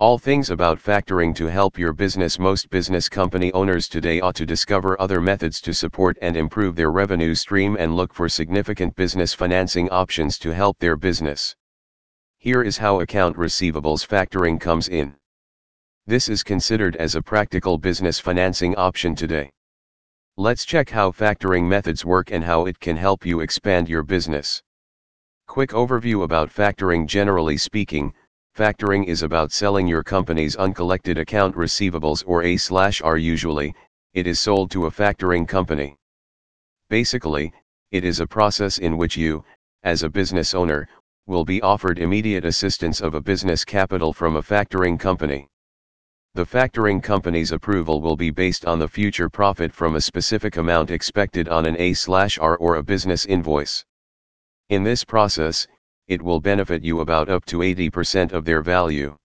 [0.00, 2.38] All things about factoring to help your business.
[2.38, 6.90] Most business company owners today ought to discover other methods to support and improve their
[6.90, 11.54] revenue stream and look for significant business financing options to help their business.
[12.38, 15.14] Here is how account receivables factoring comes in.
[16.06, 19.50] This is considered as a practical business financing option today.
[20.38, 24.62] Let's check how factoring methods work and how it can help you expand your business.
[25.46, 28.14] Quick overview about factoring Generally speaking,
[28.56, 33.74] Factoring is about selling your company's uncollected account receivables or A/R usually,
[34.12, 35.96] it is sold to a factoring company.
[36.88, 37.52] Basically,
[37.92, 39.44] it is a process in which you,
[39.84, 40.88] as a business owner,
[41.26, 45.48] will be offered immediate assistance of a business capital from a factoring company.
[46.34, 50.90] The factoring company's approval will be based on the future profit from a specific amount
[50.90, 53.84] expected on an A/R or a business invoice.
[54.70, 55.68] In this process,
[56.10, 59.16] it will benefit you about up to 80% of their value.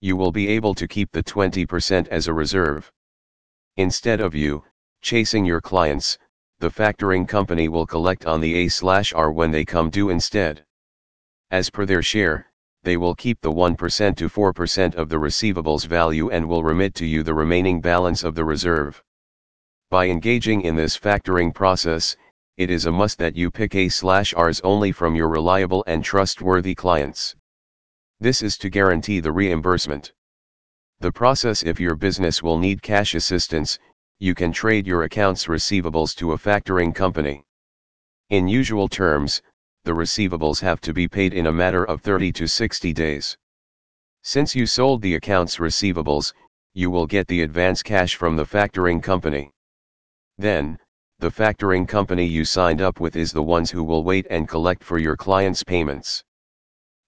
[0.00, 2.90] You will be able to keep the 20% as a reserve.
[3.76, 4.64] Instead of you,
[5.02, 6.16] chasing your clients,
[6.60, 10.64] the factoring company will collect on the A/R when they come due instead.
[11.50, 12.50] As per their share,
[12.84, 17.04] they will keep the 1% to 4% of the receivables value and will remit to
[17.04, 19.02] you the remaining balance of the reserve.
[19.90, 22.16] By engaging in this factoring process,
[22.58, 27.36] it is a must that you pick A/Rs only from your reliable and trustworthy clients.
[28.18, 30.12] This is to guarantee the reimbursement.
[30.98, 33.78] The process if your business will need cash assistance,
[34.18, 37.44] you can trade your accounts receivables to a factoring company.
[38.30, 39.40] In usual terms,
[39.84, 43.38] the receivables have to be paid in a matter of 30 to 60 days.
[44.24, 46.32] Since you sold the accounts receivables,
[46.74, 49.52] you will get the advance cash from the factoring company.
[50.38, 50.80] Then,
[51.20, 54.84] the factoring company you signed up with is the ones who will wait and collect
[54.84, 56.22] for your clients' payments.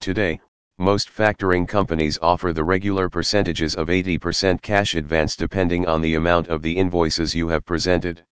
[0.01, 0.41] Today,
[0.77, 6.49] most factoring companies offer the regular percentages of 80% cash advance depending on the amount
[6.49, 8.25] of the invoices you have presented.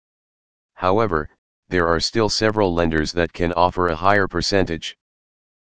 [0.72, 1.28] However,
[1.68, 4.96] there are still several lenders that can offer a higher percentage.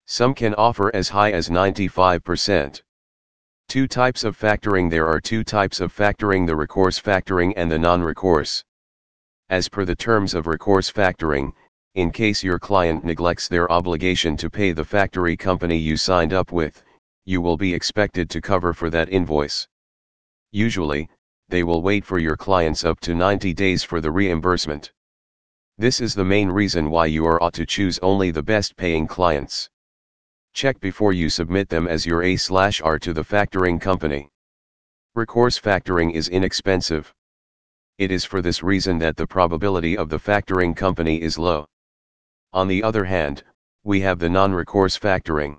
[0.07, 2.83] Some can offer as high as 95%.
[3.69, 7.79] Two types of factoring There are two types of factoring the recourse factoring and the
[7.79, 8.65] non-recourse.
[9.53, 11.53] As per the terms of recourse factoring,
[11.95, 16.53] in case your client neglects their obligation to pay the factory company you signed up
[16.53, 16.83] with,
[17.27, 19.69] you will be expected to cover for that invoice.
[20.53, 21.07] Usually,
[21.51, 24.91] they will wait for your clients up to 90 days for the reimbursement.
[25.77, 29.07] This is the main reason why you are ought to choose only the best paying
[29.07, 29.69] clients.
[30.55, 34.31] Check before you submit them as your A/R to the factoring company.
[35.15, 37.13] Recourse factoring is inexpensive.
[37.99, 41.67] It is for this reason that the probability of the factoring company is low.
[42.53, 43.45] On the other hand,
[43.85, 45.59] we have the non-recourse factoring.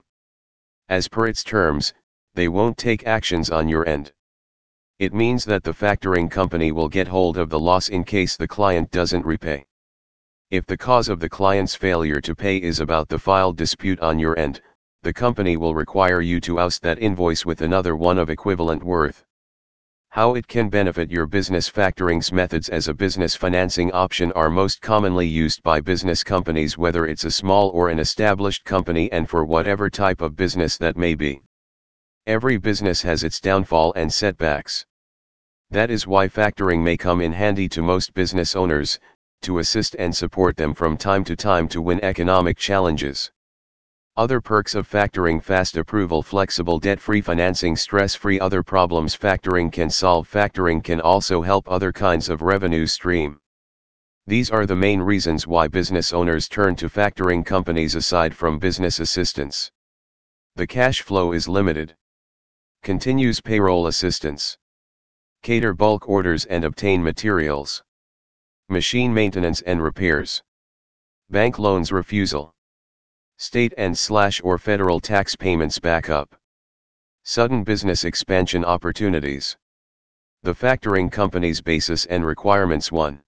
[0.90, 1.94] As per its terms,
[2.34, 4.12] they won't take actions on your end.
[5.00, 8.48] It means that the factoring company will get hold of the loss in case the
[8.48, 9.66] client doesn't repay.
[10.50, 14.20] If the cause of the client's failure to pay is about the filed dispute on
[14.20, 14.62] your end,
[15.02, 19.26] the company will require you to oust that invoice with another one of equivalent worth.
[20.14, 24.80] How it can benefit your business factorings methods as a business financing option are most
[24.80, 29.44] commonly used by business companies whether it's a small or an established company and for
[29.44, 31.42] whatever type of business that may be.
[32.28, 34.86] Every business has its downfall and setbacks.
[35.72, 39.00] That is why factoring may come in handy to most business owners,
[39.42, 43.32] to assist and support them from time to time to win economic challenges.
[44.16, 50.30] Other perks of factoring fast approval flexible debt-free financing stress-free other problems factoring can solve
[50.32, 53.40] factoring can also help other kinds of revenue stream.
[54.28, 59.00] These are the main reasons why business owners turn to factoring companies aside from business
[59.00, 59.72] assistance.
[60.58, 61.96] The cash flow is limited.
[62.84, 64.60] Continues payroll assistance.
[65.42, 67.84] Cater bulk orders and obtain materials.
[68.70, 70.44] Machine maintenance and repairs.
[71.32, 72.54] Bank loans refusal.
[73.38, 76.36] State and slash or federal tax payments backup.
[77.24, 79.58] Sudden business expansion opportunities.
[80.44, 83.24] The factoring company's basis and requirements 1.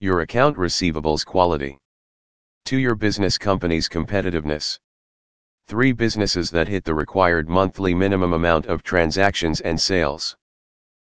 [0.00, 1.78] Your account receivables quality.
[2.64, 2.76] 2.
[2.78, 4.78] Your business company's competitiveness.
[5.68, 5.92] 3.
[5.92, 10.36] Businesses that hit the required monthly minimum amount of transactions and sales.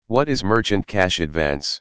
[0.07, 1.81] What is merchant cash advance?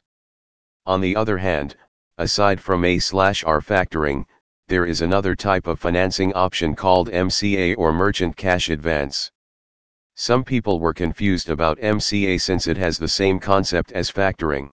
[0.86, 1.76] On the other hand,
[2.18, 4.26] aside from A slash R factoring,
[4.70, 9.32] there is another type of financing option called MCA or Merchant Cash Advance.
[10.14, 14.70] Some people were confused about MCA since it has the same concept as factoring.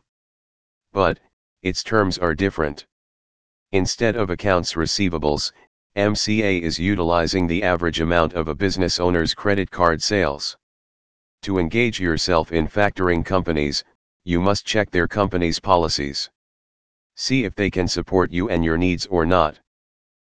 [0.94, 1.20] But,
[1.64, 2.86] its terms are different.
[3.72, 5.52] Instead of accounts receivables,
[5.96, 10.56] MCA is utilizing the average amount of a business owner's credit card sales.
[11.42, 13.84] To engage yourself in factoring companies,
[14.26, 16.30] you must check their company's policies.
[17.16, 19.60] See if they can support you and your needs or not.